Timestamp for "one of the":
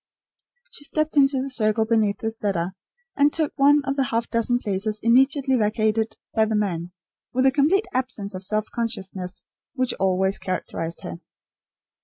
3.55-4.05